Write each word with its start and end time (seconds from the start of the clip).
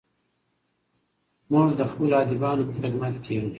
موږ 1.51 1.69
د 1.79 1.81
خپلو 1.91 2.13
ادیبانو 2.23 2.67
په 2.67 2.73
خدمت 2.79 3.15
کې 3.23 3.31
یو. 3.37 3.47